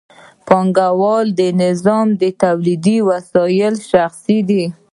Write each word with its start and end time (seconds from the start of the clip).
په 0.03 0.43
پانګوالي 0.59 1.49
نظام 1.63 2.07
کې 2.19 2.29
تولیدي 2.43 2.97
وسایل 3.09 3.75
شخصي 3.91 4.37
دي 4.49 4.63